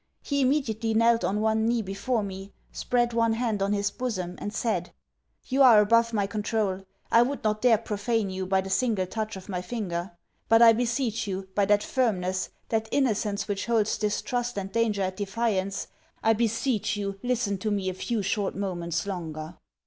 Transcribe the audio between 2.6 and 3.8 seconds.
spread one hand on